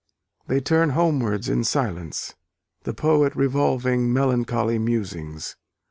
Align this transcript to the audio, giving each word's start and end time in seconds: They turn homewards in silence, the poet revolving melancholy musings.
They 0.47 0.59
turn 0.61 0.89
homewards 0.97 1.47
in 1.47 1.63
silence, 1.63 2.33
the 2.85 2.93
poet 2.95 3.35
revolving 3.35 4.11
melancholy 4.11 4.79
musings. 4.79 5.55